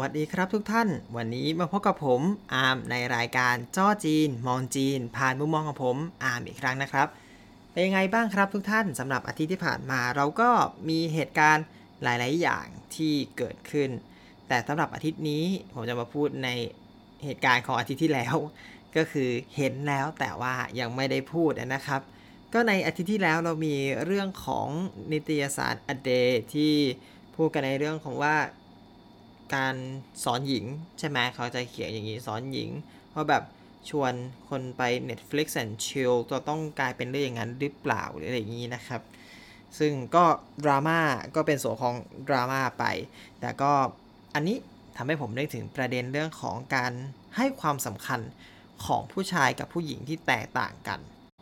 [0.00, 2.20] วัสดีครับทุกท่าน วันนี้มาพบกับผม
[2.54, 7.08] อาร์มในรายการจ้อจีน มองจีน ผ่านมุมมองของผมอาร์มอีกครั้งนะครับ
[7.72, 10.50] เป็นยังไงบ้างครับทุกท่านสำหรับอาทิตย์ที่ผ่านมาเราก็
[10.88, 11.64] มีเหตุการณ์
[12.02, 13.90] หลาย ๆ อย่างที่เกิดขึ้น
[14.48, 15.44] แต่สำหรับอาทิตย์นี้
[15.74, 16.48] ผมจะมาพูดใน
[17.24, 18.36] เหตุการณ์ของอาทิตย์ที่แล้ว
[18.96, 22.00] ก็คือเห็นแล้วแต่ว่ายังไม่ได้พูดนะครับ
[22.52, 24.68] ก็ในอาทิตย์ที่แล้วเรามีเรื่องของ
[25.12, 26.10] นิตยสารอเด
[26.54, 26.74] ที่
[27.36, 28.36] พูดกันในเรื่องของว่า
[29.54, 29.74] การ
[30.24, 30.64] สอนหญิง
[30.98, 32.70] ใช่ไหมเขาจะเขียนอย่างนี้สอนหญิง
[33.14, 33.44] ว่าแบบ
[33.90, 34.12] ชวน
[34.48, 39.02] คนไป Netflix and chill จะต้องกลายเป็นเรื่องอย่างนั้นหรือเปล่าหรืออะไรอย่างนี้นะครับ
[39.78, 40.24] ซึ่งก็
[40.64, 41.00] ดราม่า
[41.34, 41.94] ก็เป็นส่วนของ
[42.28, 42.84] ดราม่าไป
[43.40, 43.72] แต่ก็
[44.34, 44.56] อันนี้
[44.96, 46.92] ทำให้ผมได้ถึงประเด็นเรื่องของการ
[47.36, 48.20] ให้ความสำคัญ
[48.86, 51.00] ของผู้ชายกับผู้หญิงที่แตกต่างกัน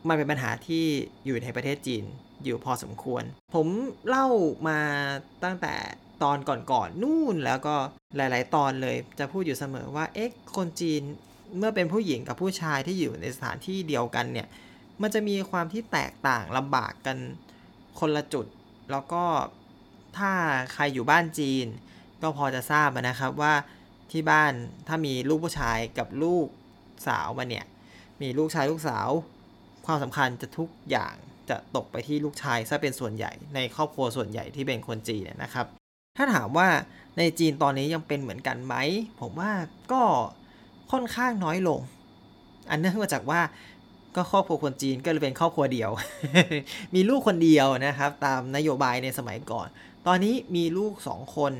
[0.08, 0.84] มันเป็นปัญหาที่
[1.24, 2.04] อยู่ในประเทศจีน
[2.44, 3.22] อยู่พอสมควร
[3.54, 3.66] ผม
[4.08, 4.26] เล่า
[4.68, 4.80] มา
[5.44, 5.74] ตั้งแต่
[6.22, 7.76] ตอนก่อนๆนนู่นแล้วก็
[8.16, 11.02] หลาย ๆ ตอนเลยจะพูดอยู่เสมอว่าเอ๊ะคนจีน
[11.58, 14.48] เมื่อเป็นผู้หญิงกับผู้ชายที่อยู่ในสถานที่เดียวกันเนี่ย
[15.02, 17.16] มันจะมีความที่แตกต่างลำบากกัน
[18.00, 18.46] คนละจุด
[18.90, 19.24] แล้วก็
[20.18, 20.32] ถ้า
[20.72, 21.66] ใครอยู่บ้านจีน
[22.22, 23.54] ก็พอจะทราบนะครับว่า
[24.12, 24.52] ที่บ้าน
[24.88, 26.46] ถ้ามีลูกผู้ชายกับลูก
[27.08, 27.66] สาวมาเนี่ย
[28.22, 29.08] มีลูกชายลูกสาว
[29.86, 31.14] ความสำคัญจะทุกอย่าง
[31.48, 35.66] จะตกไปที่ลูกชายซะเป็นส่วนใหญ่ในครอบครัวส่วนใหญ่ที่เป็นคนจีนนะครับ
[36.16, 36.68] ถ้าถามว่า
[37.18, 38.74] ในจีนตอนนี้ยังเป็นเหมือนกันไหม
[39.20, 39.52] ผมว่า
[39.92, 40.02] ก็
[40.92, 41.80] ค่อนข้างน้อยลง
[42.70, 43.40] อันเนื่องมาจากว่า
[44.16, 45.90] ก็ครอบครัวคนจีนก็เลยเป็นครอบครัวเดียว
[46.94, 49.68] มีลูกคนเดียวนะครับ ตามนโยบายในสมัยก่อน
[50.06, 51.52] ตอนนี้มีลูกสองคน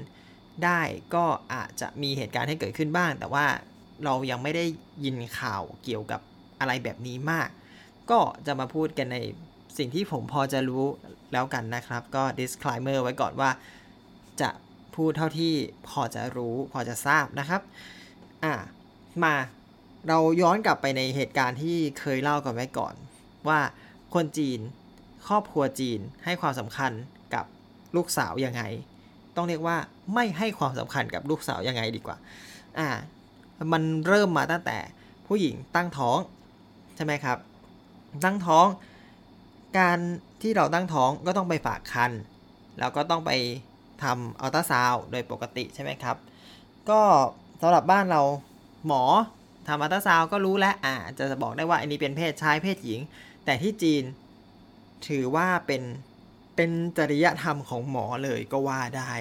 [0.65, 0.81] ได้
[1.15, 3.47] ก็อาจจะมีเหตุการณ์ให้เกิดขึ้นบ้าง แต่ว่า
[4.05, 4.65] เรายังไม่ได้
[5.05, 6.21] ยินข่าวเกี่ยวกับ
[6.61, 7.49] อะไรแบบนี้มาก
[8.11, 9.17] ก็จะมาพูดกันใน
[9.79, 10.85] สิ่งที่ผมพอจะรู้
[11.33, 13.51] แล้วกันนะครับ ก็ disclaimer ไว้ก่อนว่า
[14.43, 14.51] จะ
[14.95, 15.55] พูดเท่าที่
[15.89, 17.61] พอจะรู้พอจะทราบนะครับ
[18.45, 18.55] อ่า
[19.25, 19.35] มา
[20.09, 22.95] เราย้อนกลับไปในเหตุการณ์ที่เคยเล่ากันไว้ก่อน
[23.49, 23.61] ว่า
[24.15, 24.61] คนจีน
[25.29, 26.93] ครอบครัวจีนให้ความสำคัญ
[27.35, 27.45] กับ
[27.97, 28.63] ลูกสาวยังไง
[29.37, 29.77] ต้องเรียกว่า
[30.15, 32.17] ไม่ให้ความสำคัญกับลูกสาวยังไงดีกว่า
[32.79, 32.89] อ่า
[33.73, 34.79] มันเริ่มมาตั้งแต่
[35.27, 36.19] ผู้หญิงตั้งท้อง
[36.97, 37.39] ใช่ไหมครับ
[38.25, 38.67] ตั้งท้อง
[39.79, 39.99] การ
[40.43, 42.13] ที่เราตั้งท้องก็ต้องไปฝากคัน
[42.79, 43.31] แล้วก็ต้องไป
[44.03, 46.17] ทำอัลตราซาวโดยปกติใช่ไหมครับ
[46.91, 47.01] ก็
[47.61, 48.23] สำหรับบ้านเรา
[48.87, 49.03] หมอ
[49.69, 53.01] ทำอัลตราซาวก็รู้แล้วอ่าจะบอกได้ว่าอันนี้เป็นเพศชายเพศหญิง
[53.45, 54.05] แต่ที่จีน
[55.09, 55.83] ถือว่าเป็น
[56.57, 59.13] เป็นจริยธรรมของหมอเลยก็ว่าได้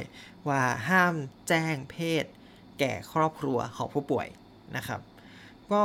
[0.48, 1.14] ว่าห้าม
[1.48, 2.26] แจ้งเพศ
[2.80, 4.28] แก่ครอบครัวของผู้ป่วย
[4.76, 5.00] นะครับ
[5.72, 5.84] ก็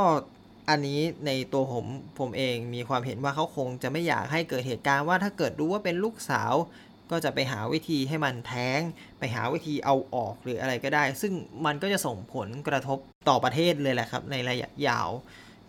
[0.69, 1.85] อันนี้ในตัวผม
[2.19, 6.53] ผมเองมีความเห็นว่าเขาคงจะไม่อยากให้เกิดเหตุการณ์ว่าถ้าเกิดรู้ว่าเป็นลูกสาว
[7.11, 8.79] ก็จะไปหาวิธีให้มันแท้ง
[9.19, 11.33] ไปหาวิธีเอาออกหรืออะไรก็ได้ ซึ่ง
[11.65, 12.97] มันก็จะส่งผลกระทบ
[13.29, 15.09] ต่อประเทศเลยแหละครับ ในระยะยาว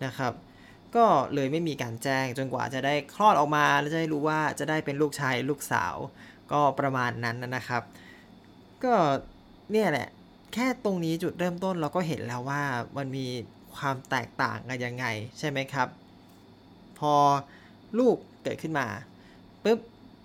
[0.05, 0.33] นะครับ
[0.95, 5.95] ก็เลยไม่มีการแจ้งจนกว่าจะได้คลอดออกมาแล้วจะได้รู้ว่าจะได้เป็นลูกชายลูกสาว
[6.51, 7.81] ก็ประมาณนั้นนะครับ
[8.83, 8.93] ก็
[9.71, 10.07] เนี่ยแหละ
[10.53, 12.61] แค่ตรงนี้จุดเริ่มต้นเราก็เห็นแล้วว่า
[12.97, 13.27] มันมี
[13.75, 15.05] ความแตกต่างกันยังไง
[15.39, 15.87] ใช่ไหมครับ
[16.99, 17.13] พอ
[17.99, 18.87] ลูกเกิดขึ้นมา
[19.63, 19.79] ปุ๊บ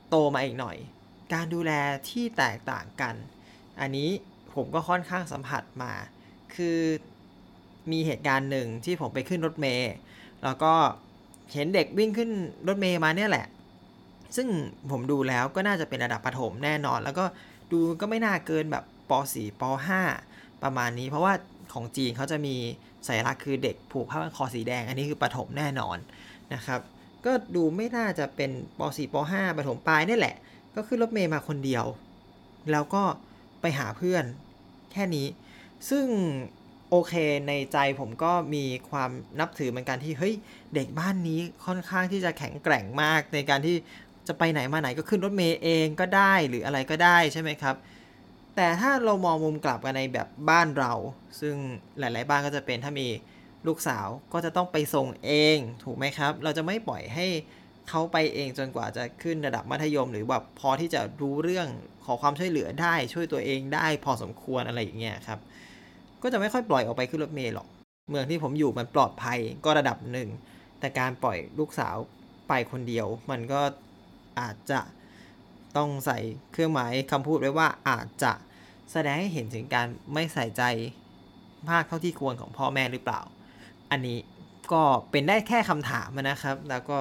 [0.09, 0.77] โตมาอีกหน่อย
[1.33, 1.73] การดูแล
[2.11, 3.15] ที่แตกต่างกัน
[3.81, 4.09] อันนี้
[4.55, 5.93] ผมก็ค่อนข้างสัมผัสมา
[6.55, 6.79] คือ
[7.93, 9.93] มีเหตุการณ์หนึ่งที่ผมไปขึ้นรถเมล์
[10.45, 10.73] แล้วก็
[11.53, 12.31] เห็นเด็กวิ่งขึ้น
[12.69, 13.47] รถเมล์มาเนี่ยแหละ
[14.37, 14.49] ซึ่ง
[14.91, 17.25] ผมดูแล้วก็น่าจะเป็นระดับประถมแน่นอน แล้วก็
[17.73, 19.63] ดูก็ไม่น่าเกินแบบป .4 ป
[20.13, 21.33] .5 ประมาณนี้ เพราะว่า
[21.73, 22.55] ของจีนเขาจะมี
[23.07, 25.97] สัญลักษณ์คือเด็กผูกผ้าพันคอสีแดง อันนี้คือประถมแน่นอน
[26.55, 26.81] นะครับ
[27.25, 30.37] ก็ดูไม่น่าจะเป็นป .4 ป .5 ประถมปลายนี่แหละ
[30.75, 31.85] ก็ขึ้นรถเมย์มาคนเดียว
[32.71, 33.03] แล้วก็
[33.61, 34.25] ไปหาเพื่อน
[34.93, 35.27] แค่นี้
[35.91, 36.07] ซึ่ง
[36.91, 37.15] โอเค
[37.49, 39.11] ในใจผมก็มีความ
[39.41, 40.35] นับถือเหมือนกันที่เฮ้ย
[40.75, 43.77] เด็กบ้านนี้ค่อนข้างที่จะแข็งแกร่งมากในการที่
[44.29, 47.77] จะไปไหนมาไหนก็ขึ้นรถเมย์เองก็ได้หรืออะไรก็ได้ใช่ไหมครับ
[48.57, 50.93] แต่ถ้าเรามองมุมกลับกันในแบบบ้านเรา
[51.41, 51.55] ซึ่ง
[51.99, 53.09] หลาย ๆ บ้านก็จะเป็นถ้ามี
[53.67, 57.27] ลูกสาวก็จะต้องไปส่งเองถูกไหมครับ เราจะไม่ปล่อยให้
[57.89, 61.69] เขาไปเองจนกว่าจะขึ้นระดับมัธยม หรือแบบพอที่จะรู้เรื่อง
[62.05, 65.39] ขอความช่วยเหลือได้ช่วยตัวเองได้พอสมควรอะไรอย่างเงี้ยครับ
[66.23, 67.69] ก็จะไม่ค่อยปล่อยออกไปขึ้นรถเมล์หรอก
[68.11, 70.29] เมืองที่ผมอยู่มันปลอดภัยก็ระดับหนึ่ง
[70.81, 71.97] แต่การปล่อยลูกสาว
[72.49, 73.61] ไปคนเดียว มันก็
[74.41, 74.81] อาจจะ
[75.77, 76.19] ต้องใส่
[76.53, 78.33] เครื่องหมายคำพูดไว้ว่าอาจจะ
[78.93, 80.63] แสดงให้เห็นถึงการไม่ใส่ใจ
[81.71, 83.21] มากเท่าที่ควรของพ่อแม่หรือเปล่า
[83.91, 84.19] อันนี้
[84.73, 87.01] ก็เป็นได้แค่คำถามนะครับ แล้วก็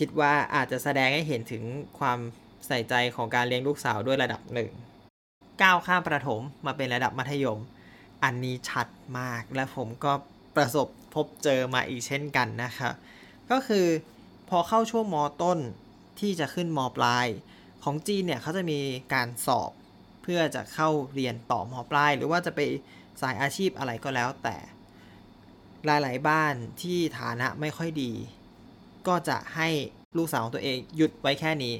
[0.00, 1.62] คิดว่าอาจจะแสดงให้เห็นถึง
[1.98, 2.18] ความ
[2.66, 4.70] ใส่ใจของการเลี้ยงลูกสาวด้วยระดับหนึ่ง
[5.62, 7.60] ก้าวข้ามประถมมาเป็นระดับมัธยม
[8.24, 8.86] อันนี้ชัด
[9.18, 10.12] มากและผมก็
[10.56, 12.92] ประสบพบเจอมาอีกเช่นกันนะครับ
[13.50, 13.86] ก็คือ
[14.48, 15.58] พอเข้าช่วงมต้น
[16.20, 17.26] ที่จะขึ้นมปลาย
[17.84, 18.78] ของจีนเนี่ยเขาจะมี
[19.14, 19.70] การสอบ
[20.22, 22.60] เพื่อจะเข้าเรียนต่อมปลาย หรือว่าจะไป
[23.22, 24.56] สายอาชีพอะไรก็แล้วแต่
[25.86, 28.12] หลายๆบ้านที่ฐานะไม่ค่อยดี
[29.08, 29.68] ก็จะให้
[30.16, 31.74] ลูกสาวของตัวเองหยุดไว้แค่นี้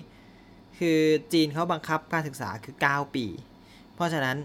[0.79, 0.99] คือ
[1.33, 3.27] จีนเขาบังคับการศึกษาคือ 9 ปี
[3.95, 4.37] เพราะฉะนั้น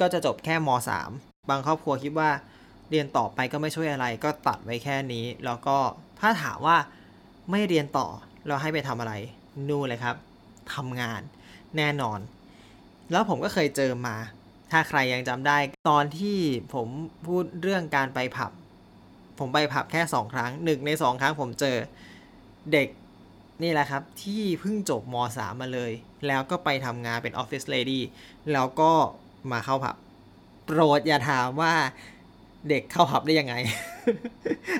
[0.00, 0.68] ก็จะจบแค่ม
[1.08, 2.30] .3 บางครอบครัวคิดว่า
[2.90, 5.76] เรียนต่อไปก็ไม่ช่วยอะไร ก็ตัดไว้แค่นี้ แล้วก็
[6.20, 6.76] ถ้าถามว่า
[7.50, 8.06] ไม่เรียนต่อ
[8.46, 9.12] เราให้ไปทำอะไร
[9.68, 10.16] นู่นเลยครับ
[10.74, 11.20] ทำงาน
[11.76, 12.18] แน่นอน
[13.10, 14.16] แล้วผมก็เคยเจอมา
[14.70, 15.58] ถ้าใครยังจำได้
[15.88, 16.38] ตอนที่
[16.74, 16.88] ผม
[17.26, 18.50] พูดเรื่องการไปผับ
[19.38, 21.76] ผมไปผับแค่สองครั้งหนึ่งในสองครั้งผมเจอ
[22.72, 22.88] เด็ก
[23.62, 25.92] นี่แหละครับ ที่เพิ่งจบม .3 มาเลย
[26.26, 28.02] แล้วก็ไปทำงานเป็นออฟฟิศเลดี้
[28.52, 28.92] แล้วก็
[29.52, 29.96] มาเข้าผับ
[30.66, 31.74] โปรดอย่าถามว่า
[32.68, 33.54] เด็กเข้าผับได้ยังไง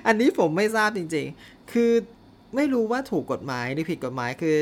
[0.06, 1.92] อันนี้ผมไม่ทราบจริง ๆ คือ
[2.54, 4.56] ไม่รู้ว่าถูกกฎหมายหรือผิดกฎหมายคือ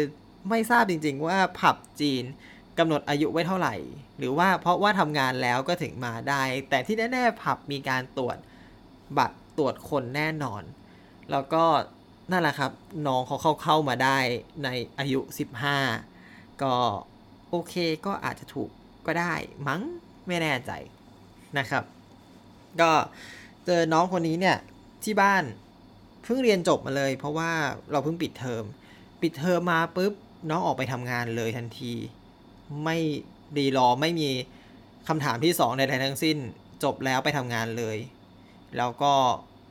[0.49, 2.25] ไม่ทราบจริง ๆ ว่าผับจีน
[2.79, 3.75] กำหนดอายุไว้เท่าไหร่
[4.19, 8.37] หรือว่าเพราะว่าทำงานแล้วก็ถึงมาได้ แต่ที่แน่ๆผับมีการตรวจ
[9.19, 10.63] บัตร ตรวจคนแน่นอน
[11.31, 11.65] แล้วก็
[12.31, 12.73] นั่นแหละครับ
[13.07, 14.19] น้องเขาเข้าเข้ามาได้
[14.65, 14.69] ใน
[14.99, 15.21] อายุ
[15.91, 16.75] 15 ก็
[17.51, 17.75] โอเค
[18.07, 18.71] ก็อาจจะถูก
[19.07, 19.35] ก็ได้
[19.69, 19.83] มั้ง
[20.27, 20.71] ไม่แน่ใจ
[21.59, 21.85] นะครับ
[22.81, 22.93] ก็
[23.67, 24.59] เจอน้องคนนี้เนี่ย
[25.05, 25.45] ที่บ้าน
[26.23, 27.51] เพิ่งเรียนจบมาเลย เพราะว่า
[27.91, 28.65] เราเพิ่งปิดเทอม
[29.23, 30.13] ปิดเทอมมาปุ๊บ
[30.51, 31.93] น้องออกไปทำงานเลยทันที
[32.85, 32.99] ไม่
[33.57, 34.31] ดีรอไม่มี
[35.09, 36.39] คำถามที่สองใดๆทั้งสิ้น
[36.85, 37.97] จบแล้วไปทำงานเลย
[38.79, 39.13] แล้วก็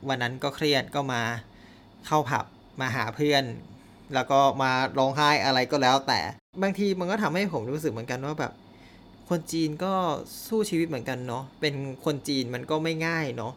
[0.08, 1.22] วันนั้นก็เครียดก็มา
[2.06, 2.44] เข้าผับ
[2.80, 3.44] มาหาเพื่อน
[4.14, 6.20] แล้วก็มาร้องไห้อะไรก็แล้ว แต่
[6.62, 8.52] บางทีมันก็ทำให้ผมรู้สึกเหมือนกันว่าแบบ
[9.28, 9.92] คนจีนก็
[10.48, 13.52] สู้ชีวิตเหมือนกันเนาะเป็นคนจีนมันก็ไม่ง่ายเนาะ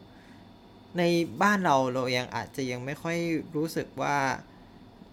[0.98, 1.04] ใน
[1.42, 3.18] บ้านเราเรายังอาจจะยังไม่ค่อย
[3.56, 4.16] รู้สึกว่า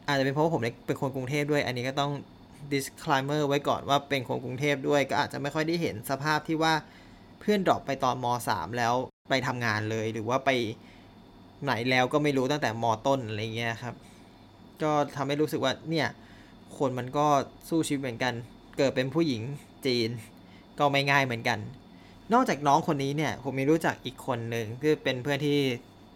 [0.07, 2.13] อาจจะเป็นเพราะผมเป็นคนกรุงเทพด้วย อันนี้ก็ต้อง
[2.73, 6.75] disclaimer ไว้ก่อนว่าเป็นคนกรุงเทพด้วย ก็อาจจะไม่ค่อยได้เห็นสภาพที่ว่า
[7.41, 8.95] เพื่อนดรอปไปตอนม .3 แล้ว
[9.31, 10.51] ไปทำงานเลย หรือว่าไป
[11.65, 13.95] ไหนแล้วก็ไม่รู้ตั้งแต่มต้นอะไรเงี้ยครับ
[14.83, 16.09] ก็ทำให้รู้สึกว่าเนี่ย
[16.79, 17.27] คนมันก็
[17.69, 18.35] สู้ชีวิตเหมือนกัน
[18.79, 19.43] เกิดเป็นผู้หญิง
[19.87, 20.09] จีน
[20.79, 21.59] ก็ไม่ง่ายเหมือนกัน
[22.33, 25.59] นอกจากน้องคนนี้เนี่ยผมมีรู้จักอีกคนหนึ่งคือเป็นเพื่อนที่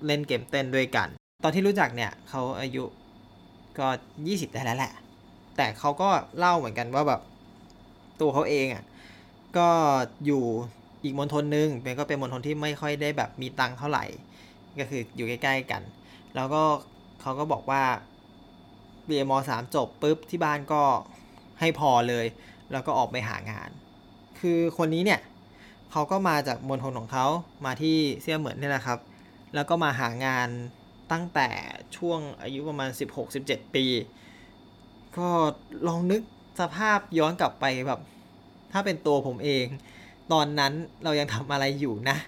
[0.06, 1.08] เล่นเกมเต้นด้วยกัน
[1.44, 2.84] ตอนที่รู้จักเนี่ยเขาอายุ
[3.78, 3.86] ก็
[4.20, 4.92] 20 ได้แล้วแหละ
[5.56, 7.20] แต่เขาก็เล่าเหมือนกันว่าแบบ
[8.20, 8.84] ตัวเขาเองอะ่ะ
[9.56, 9.68] ก็
[10.26, 10.44] อยู่
[11.04, 14.04] อีกมณฑลหนึ่งเป็นก็เป็นมณฑลที่ไม่ค่อยได้แบบมีตังค์เท่าไหร่
[14.78, 15.82] ก็คืออยู่ใกล้ๆกัน
[16.34, 16.62] แล้วก็
[17.20, 17.82] เขาก็บอกว่า
[19.06, 20.82] เรียนมสามจบปุ๊บที่บ้านก็
[21.60, 22.26] ให้พอเลย
[22.72, 23.70] แล้วก็ออกไปหางาน
[24.40, 25.20] คือคนนี้เนี่ย
[25.92, 27.26] เขาก็มาจากมณฑลของเขา
[27.64, 28.98] มาที่เซี่ยเหมือนนี่แหละครับ
[29.54, 30.48] แล้วก็มาหางาน
[31.12, 31.48] ตั้งแต่
[31.96, 32.90] ช่วงอายุประมาณ
[33.32, 33.84] 16-17 ปี
[35.18, 35.28] ก็
[35.88, 36.22] ลองนึก
[36.60, 38.00] สภาพย้อนกลับไปแบบ
[38.72, 39.66] ถ้าเป็นตัวผมเอง
[40.32, 40.72] ตอนนั้น
[41.04, 42.18] เรายังทำอะไรอยู่นะ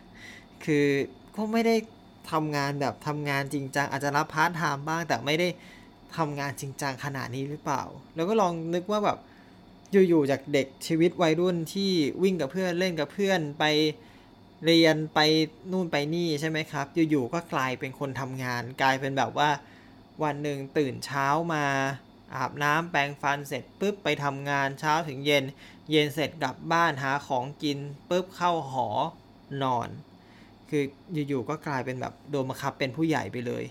[0.64, 0.86] คือ
[1.36, 1.76] ก็ไม่ได้
[2.32, 5.48] ทำงานแบบทำงานจริงจังอาจจะรับพาร์ทไทม์บ้างแต่ไม่ได้
[6.16, 7.82] ทำงานจริงจังขนาดนี้หรือเปล่า
[8.14, 9.18] แล้วก็ลองนึกว่าแบบ
[10.08, 11.90] อยู่ๆจากเด็กชีวิตวัยรุ่นที่
[12.22, 13.64] วิ่งกับเพื่อนเล่นกับเพื่อนไป
[14.64, 15.20] เรียนไป
[15.72, 19.50] นู่นไปนี่ใช่ไหมครับ อยู่ๆก็กลายเป็นคนทำงาน กลายเป็นแบบว่า
[20.22, 21.64] วันหนึ่งตื่นเช้ามา
[22.34, 25.44] อาบน้ำแปรงฟันเสร็จปุ๊บไปทำงานเช้าถึงเย็น
[25.90, 27.78] เย็นเสร็จกลับบ้านหาของกิน
[28.08, 28.88] ปุ๊บเข้าหอ
[29.62, 29.88] นอน
[30.68, 30.82] คือ
[31.28, 33.64] อยู่ๆก็กลายเป็นแบบโดนบังคับเป็นผู้ใหญ่ไปเลย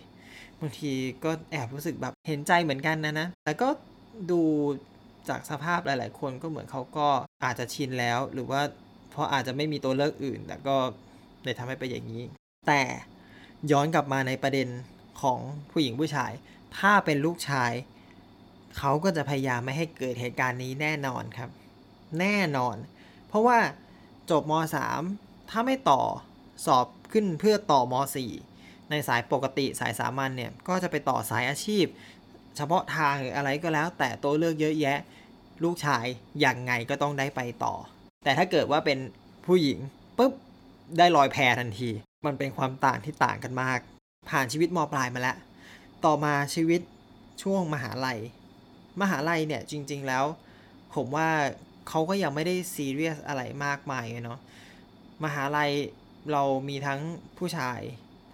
[0.59, 0.91] บางที
[1.24, 3.69] ก็แอบรู้สึกแบบเห็นใจเหมือนกันนะนะ แต่ก็
[4.31, 4.41] ดู
[5.29, 7.07] จากสภาพหลาย ๆ คนก็เหมือนเขาก็
[7.43, 8.62] อาจจะชินแล้ว หรือว่า
[9.12, 10.75] เพราะอาจจะไม่มีตัวเลือกอื่น แต่ก็
[11.43, 12.24] เลยทำให้เป็นอย่างนี้
[12.67, 12.81] แต่
[13.71, 14.67] ย้อนกลับมาในประเด็น
[15.21, 15.39] ของ
[15.71, 16.31] ผู้หญิงผู้ชาย
[16.77, 17.71] ถ้าเป็นลูกชาย
[18.77, 21.50] เขาก็จะพยายามไม่ให้เกิดเหตุการณ์นี้แน่นอนครับ
[22.19, 22.75] แน่นอน
[23.27, 23.57] เพราะว่า
[24.29, 24.53] จบม
[25.03, 26.01] .3 ถ้าไม่ต่อ
[26.65, 27.93] สอบขึ้นเพื่อต่อม
[28.41, 31.85] .4 ในสายปกติสายสามัญเนี่ย ก็จะไปต่อสายอาชีพ
[32.55, 34.97] เฉพาะทางหรืออะไรก็แล้ว แต่ตัวเลือกเยอะแยะ
[35.63, 36.05] ลูกชาย
[36.39, 37.73] อย่างไงก็ต้องได้ไปต่อ
[38.23, 38.99] แต่ถ้าเกิดว่าเป็น
[39.45, 39.79] ผู้หญิง
[40.17, 40.33] ปุ๊บ
[40.97, 41.89] ได้ลอยแพทันที
[42.25, 43.79] มันเป็นความต่างที่ต่างกันมาก
[44.29, 45.37] ผ่านชีวิตมปลายมาแล้ว
[46.05, 46.81] ต่อมาชีวิต
[47.43, 48.19] ช่วงมหาลัย
[49.01, 50.25] มหาลัยเนี่ยจริง ๆ แล้ว
[50.95, 51.29] ผมว่า
[51.88, 54.39] เขาก็ยังไม่ได้ซีเรียสอะไรมากมายเนาะ
[55.24, 55.72] มหาลัย
[56.32, 57.00] เรามีทั้ง
[57.38, 57.79] ผู้ชาย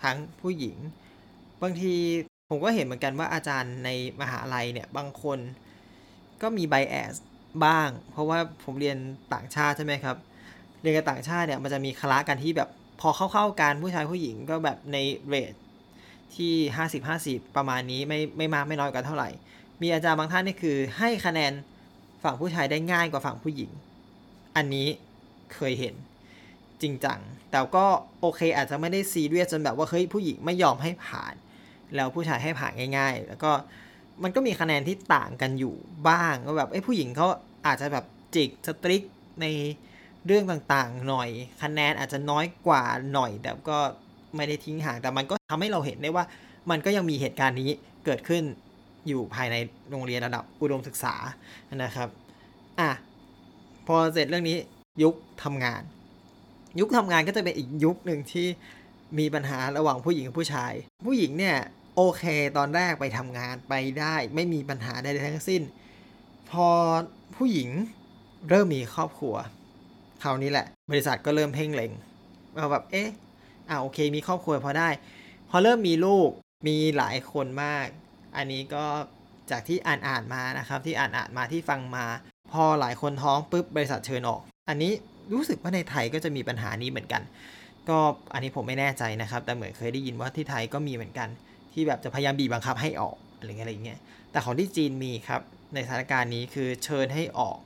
[0.03, 0.77] ทั้งผู้หญิง
[1.61, 1.93] บางที
[2.49, 3.89] ผมก็เห็นเหมือนกันว่าอาจารย์ใน
[4.21, 5.39] มหาลัยเนี่ยบางคน
[6.41, 7.15] ก็มีไบแอส
[7.65, 8.97] บ้าง เพราะว่าผมเรียน
[9.33, 10.17] ต่างชาติใช่ไหมครับ
[10.81, 12.69] เรียนกับต่างชาติเนี่ยมันจะมีคละกันที่แบบ
[13.01, 15.53] พอเข้าๆกันผู้ชายผู้หญิงก็แบบในเรท
[16.35, 16.53] ที่
[17.45, 19.29] 50-50 ประมาณนี้ไม่ไม่มากไม่น้อยกันเท่าไหร่
[19.81, 21.53] มีอาจารย์บางท่านนี่คือให้คะแนน
[22.23, 23.71] ฝั่งผู้ชายได้ง่ายกว่าฝั่งผู้หญิง
[24.55, 24.87] อันนี้
[25.53, 25.95] เคยเห็น
[26.81, 27.19] จริงจัง
[27.51, 27.85] แต่ก็
[28.21, 31.33] โอเคอาจจะไม่ได้ซีเรียสจนแบบว่าเฮ้ยผู้หญิงไม่ยอมให้ผ่าน
[31.95, 33.51] แล้วผู้ชายให้ผ่านง่าย ๆ แล้วก็
[34.23, 35.75] มันก็มีคะแนนที่ต่างกันอยู่
[36.09, 37.27] บ้างก็แบบไอ้ผู้หญิงเขา
[37.65, 39.03] อาจจะแบบจิกสตริก
[39.41, 39.45] ใน
[40.25, 41.29] เรื่องต่างๆ หน่อย
[41.63, 43.79] คะแนนอาจจะน้อยกว่าหน่อย แต่ก็
[44.35, 46.25] ไม่ได้ทิ้งห่างแต่มันก็ทำให้เราเห็นได้ว่า
[46.69, 47.69] มันก็ยังมีเหตุการณ์นี้
[48.05, 48.43] เกิดขึ้น
[49.07, 49.55] อยู่ภายใน
[49.89, 51.15] โรงเรียนระดับอุดมศึกษา
[51.83, 52.09] นะครับ
[52.79, 52.91] อะ
[53.87, 54.57] พอเสร็จเรื่องนี้
[55.03, 55.81] ยุคทำงาน
[56.79, 58.47] ยุคทำงานก็จะเป็นอีกยุคหนึ่งที่
[59.19, 60.73] มีปัญหาระหว่างผู้หญิงกับผู้ชาย
[61.07, 61.57] ผู้หญิงเนี่ย
[61.95, 62.23] โอเค
[62.57, 65.61] ตอนแรกไปทำงานไปได้ ไม่มีปัญหาใดทั้งสิ้น
[66.51, 66.69] พอ
[67.35, 67.69] ผู้หญิง
[68.49, 69.35] เริ่มมีครอบครัว
[70.23, 71.91] คราวนี้แหละ บริษัทก็เริ่มเพ่งเล็ง
[72.55, 73.09] เราแบบเอ๊ะ
[73.69, 74.89] อ่าโอเค มีครอบครัวพอได้
[75.49, 76.29] พอเริ่มมีลูก
[76.67, 77.87] มีหลายคนมาก
[78.37, 78.85] อันนี้ก็
[79.51, 82.05] จากที่อ่านอ่านมานะครับ ที่อ่านอ่านมาที่ฟังมา
[82.53, 84.91] พอหลายคนท้องปุ๊บบริษัทเชิญออก อันนี้
[85.33, 87.21] รู้สึกว่าในไทยก็จะมีปัญหานี้เหมือนกัน
[87.89, 87.99] ก็
[88.33, 91.29] อันนี้ผมไม่แน่ใจนะครับ แต่เหมือนเคยได้ยินว่าที่ไทยก็มีเหมือนกัน
[91.73, 93.99] ที่แบบจะพยายามบีบบังคับให้ออกอะไรเงี้ยอะไรเงี้ย
[94.31, 95.41] แต่ของที่จีนมีครับ
[95.73, 97.59] ในสถานการณ์นี้คือเชิญให้ออก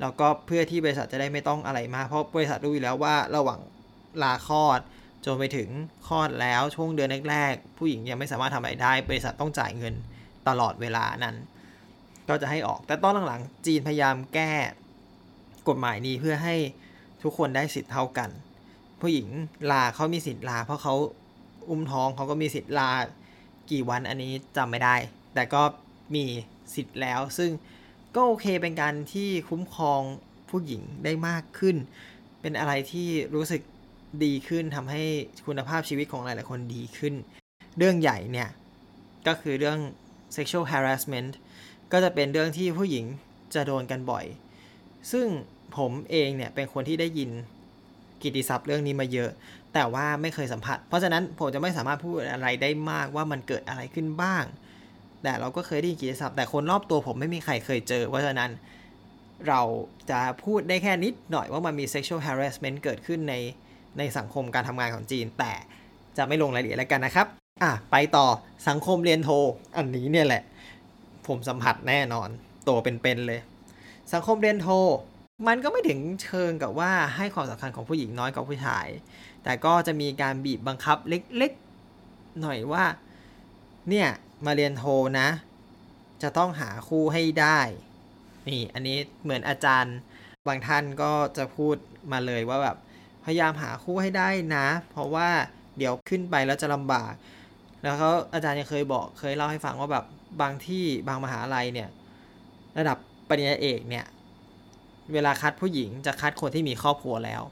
[0.00, 3.60] แล้วก็เพื่อที่บริษัทจะได้ไม่ต้องอะไรมากเพราะบริษัทรู้อยู่แล้วว่าระหว่าง
[4.22, 4.80] ลาคลอด
[5.24, 5.68] จนไปถึง
[6.06, 9.94] คลอดแล้วช่วงเดือนแรกๆผู้หญิงยังไม่สามารถทำอะไรได้บริษัทต้องจ่ายเงิน
[10.48, 11.36] ตลอดเวลานั้น
[12.28, 14.52] ก็จะให้ออกแต่ตอนหลังๆจีนพยายามแก้
[15.68, 16.56] กฎหมายนี้เพื่อให้
[17.22, 18.30] ทุกคนได้สิทธิ์เท่ากัน
[19.00, 19.28] ผู้หญิง
[19.70, 20.94] ลาเขามีสิทธิ์ลา เพราะเขา
[21.68, 22.90] อุ้มท้องเขาก็มีสิทธิ์ลา
[23.70, 24.94] กี่วันอันนี้จำไม่ได้
[25.34, 25.62] แต่ก็
[26.14, 26.24] มี
[26.74, 27.50] สิทธิ์แล้ว ซึ่ง
[28.14, 30.00] ก็โอเคเป็นการที่คุ้มครอง
[30.50, 31.76] ผู้หญิงได้มากขึ้น
[32.40, 33.62] เป็นอะไรที่รู้สึก
[34.24, 35.02] ดีขึ้นทำให้
[35.46, 37.14] คุณภาพชีวิตของหลาย ๆ คนดีขึ้น
[37.78, 38.48] เรื่องใหญ่เนี่ย
[39.26, 39.78] ก็คือเรื่อง
[40.36, 41.30] sexual harassment
[41.92, 43.04] ก็จะเป็นเรื่องที่ผู้หญิง
[43.54, 44.24] จะโดนกันบ่อย
[45.12, 45.26] ซึ่ง
[45.76, 47.30] ผมเองเนี่ยเป็นคนที่ได้ยิน
[48.22, 49.30] กิติศัพท์เรื่องนี้มาเยอะ
[49.74, 54.44] แต่ว่าไม่เคยสัมผัส เพราะฉะนั้นผมจะไม่สามารถพูดอะไรได้มากว่ามันเกิดอะไรขึ้นบ้าง
[55.22, 58.50] แต่เราก็เคยได้ยินกิติศัพท์ แต่คนรอบตัวผมไม่มีใครเคยเจอ เพราะฉะนั้น
[59.48, 59.60] เรา
[60.10, 63.34] จะพูดได้แค่นิดหน่อยว่ามันมี sexual harassment เกิดขึ้นใน
[63.98, 65.52] ในสังคมการทำงานของจีน แต่
[66.16, 67.26] จะไม่ลงรายละเอียดแล้วกันนะครับ
[67.62, 68.26] อะไปต่อ
[68.68, 69.30] สังคมเรียนโท
[69.76, 70.42] อันนี้เนี่ยแหละ
[71.26, 72.28] ผมสัมผัสแน่นอน
[72.68, 73.40] ตัวเป็นๆเลย
[74.12, 74.68] สังคมเรียนโท
[75.46, 78.86] มันก็ไม่ถึงเชิงกับว่าให้ความสำคัญของผู้หญิงน้อยกว่าผู้ชาย
[79.44, 82.84] แต่ก็จะมีการบีบบังคับเล็กๆ หน่อยว่า
[83.88, 84.08] เนี่ย
[84.46, 84.84] มาเรียนโท
[85.20, 85.28] นะ
[86.22, 87.60] จะต้องหาคู่ให้ได้
[88.48, 89.96] นี่อันนี้เหมือนอาจารย์
[90.48, 91.76] บางท่านก็จะพูด
[92.12, 92.76] มาเลยว่าแบบ
[93.30, 95.28] ยายามหาคู่ให้ได้นะ เพราะว่า
[95.78, 97.12] เดี๋ยวขึ้นไปแล้วจะลำบาก
[97.82, 100.04] แล้วเขาอาจารย์ยังเคยบอกเคยเล่าให้ฟังว่าแบบ
[100.40, 101.88] บางที่บางมหาลัยเนี่ย
[102.78, 102.96] ระดับ
[103.28, 104.06] ปริญญาเอกเนี่ย
[105.12, 107.42] เวลาคัดผู้หญิงจะคัดคนที่มีครอบครัวแล้ว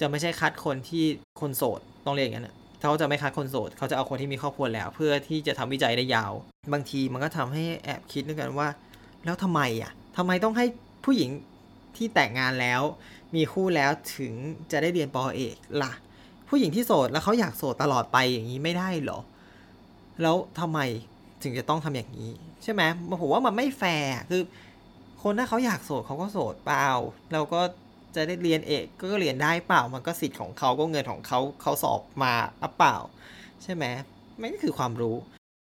[0.00, 1.04] จะไม่ใช่คัดคนที่
[1.40, 6.32] คนโสดต้องเรียกอย่างนั้นเขาจะไม่คัดคนโสดเขาจะเอาคนที่มีครอบครัวแล้ว เพื่อที่จะทำวิจัยได้ยาว
[6.72, 8.68] บางทีมันก็ทำให้แอบคิดด้วยกันว่า
[9.24, 10.66] แล้วทำไมอะทำไมต้องให้
[11.04, 11.30] ผู้หญิง
[11.96, 12.82] ที่แต่งงานแล้ว
[13.34, 14.32] มีคู่แล้วถึง
[14.70, 15.92] จะได้เรียนปอเอกล่ะ
[16.48, 19.20] ผู้หญิงที่โสดแล้วเขาอยากโสดตลอดไปอย่างนี้ไม่ได้หรอ
[20.22, 20.78] แล้วทำไม
[21.42, 22.30] ถึงจะต้องทำอย่างนี้
[22.62, 22.82] ใช่ไหม
[23.20, 24.42] ผมว่ามันไม่แฟร์คือ
[25.22, 26.88] คนถ้าเขาอยากโสดเขาก็โสดเปล่า
[27.32, 27.60] แล้วก็
[28.14, 32.32] จะได้เรียนเอกก็เรียนได้เปล่า มันก็สิทธิ์ของเขาก็เงินของเขาเขาสอบมา
[32.62, 32.96] อเปล่า
[33.62, 33.84] ใช่ไหม
[34.38, 35.16] ไมันก็คือความรู้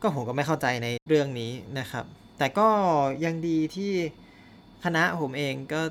[0.04, 2.06] ก็ผมก็ไม่เข้าใจในเรื่องนี้นะครับ
[2.38, 2.68] แต่ก็
[3.26, 3.92] ยังดีที่
[4.84, 5.82] คณะผมเองก็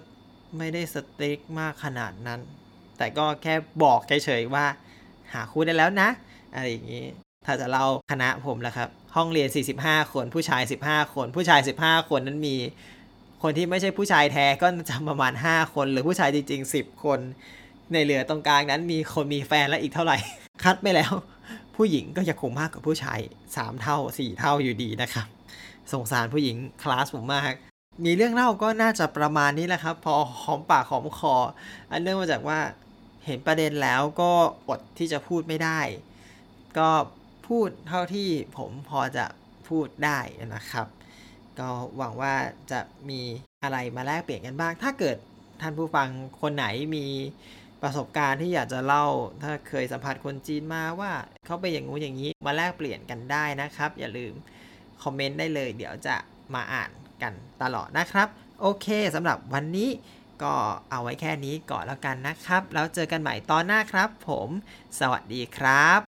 [0.58, 2.40] ไม่ได้สติ๊กมากขนาดนั้น
[2.98, 4.66] แต่ก็แค่บอกเฉยๆว่า
[5.32, 6.08] หาคู่ได้แล้วนะ
[6.54, 7.04] อะไรอย่างนี้
[7.46, 9.48] ถ้าจะเล่าคณะผมละครับ ห้องเรียน
[9.80, 12.56] 45 คนผู้ชาย 15 คน ผู้ชาย 15 คนนั้นมี
[13.42, 17.18] คนที่ไม่ใช่ผู้ชายแท้ก็จะประมาณ 5 คน หรือผู้ชายจริงๆ 10 คน
[17.92, 20.18] ในเหลือตรงกลางนั้นมีคนมีแฟนแล้วอีกเท่าไหร่
[20.64, 21.12] คัดไปแล้ว
[21.76, 25.26] ผู้หญิงก็ยังคงมากกว่าผู้ชาย 3 เท่า 4 เท่าอยู่ดีนะครับ
[25.92, 27.52] สงสารผู้หญิงคลาสผมมาก
[28.04, 30.12] มีเรื่องเล่าก็น่าจะประมาณนี้แหละครับ พอ
[30.42, 31.34] หอมปากหอมคอ
[31.90, 32.58] อันเนื่องมาจากว่า
[33.26, 34.32] เห็นประเด็นแล้วก็
[34.68, 35.80] อดที่จะพูดไม่ได้
[36.78, 36.90] ก็
[37.46, 39.26] พูดเท่าที่ผมพอจะ
[39.68, 40.18] พูดได้
[40.54, 40.86] นะครับ
[41.58, 42.34] ก็หวังว่า
[42.70, 43.20] จะมี
[43.62, 45.16] อะไรมาแลกเปลี่ยนกันบ้าง ถ้าเกิด
[45.60, 46.08] ท่านผู้ฟัง
[46.40, 47.06] คนไหนมี
[47.82, 49.06] ประสบการณ์ที่อยากจะเล่า
[49.42, 51.12] ถ้าเคยสัมผัสคนจีนมาว่า
[51.46, 54.32] เขาไปอย่างงู้นอย่างนี้มาแลกเปลี่ยนกันได้นะครับ อย่าลืม
[55.02, 56.16] คอมเมนต์ได้เลย เดี๋ยวจะ
[56.54, 56.90] มาอ่าน
[57.22, 57.32] กัน
[57.62, 58.28] ตลอดนะครับ
[58.60, 59.90] โอเคสำหรับวันนี้
[60.42, 60.54] ก็
[60.90, 64.48] เอาไว้แค่นี้ก่อนแล้วกันนะครับ แล้วเจอกันใหม่ตอนหน้าครับ ผม
[65.00, 66.15] สวัสดีครับ